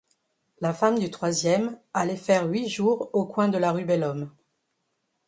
La 0.61 0.73
femme 0.73 0.97
du 0.97 1.11
troisième 1.11 1.77
allait 1.93 2.15
faire 2.17 2.47
huit 2.49 2.67
jours 2.67 3.11
au 3.13 3.27
coin 3.27 3.49
de 3.49 3.59
la 3.59 3.71
rue 3.71 3.85
Belhomme. 3.85 4.31